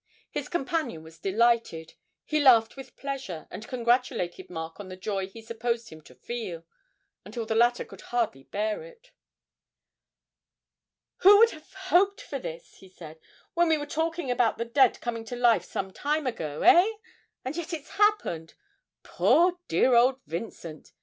His 0.31 0.49
companion 0.49 1.03
was 1.03 1.19
delighted, 1.19 1.93
he 2.25 2.39
laughed 2.39 2.75
with 2.75 2.95
pleasure, 2.95 3.47
and 3.51 3.67
congratulated 3.67 4.49
Mark 4.49 4.79
on 4.79 4.89
the 4.89 4.95
joy 4.95 5.27
he 5.27 5.43
supposed 5.43 5.89
him 5.89 6.01
to 6.01 6.15
feel, 6.15 6.65
until 7.23 7.45
the 7.45 7.53
latter 7.53 7.85
could 7.85 8.01
hardly 8.01 8.41
bear 8.41 8.81
it. 8.83 9.11
'Who 11.17 11.37
would 11.37 11.51
have 11.51 11.71
hoped 11.71 12.19
for 12.19 12.39
this,' 12.39 12.77
he 12.77 12.89
said, 12.89 13.19
'when 13.53 13.69
we 13.69 13.77
were 13.77 13.85
talking 13.85 14.31
about 14.31 14.57
the 14.57 14.65
dead 14.65 14.99
coming 15.01 15.23
to 15.25 15.35
life 15.35 15.65
some 15.65 15.93
time 15.93 16.25
ago, 16.25 16.63
eh? 16.63 16.93
and 17.45 17.55
yet 17.55 17.71
it's 17.71 17.91
happened 17.91 18.55
poor, 19.03 19.59
dear 19.67 19.93
old 19.93 20.19
Vincent! 20.25 20.93